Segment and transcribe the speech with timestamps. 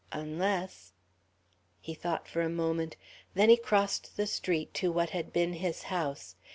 [0.11, 0.93] Unless....
[1.79, 2.97] He thought for a moment.
[3.35, 6.35] Then he crossed the street to what had been his house.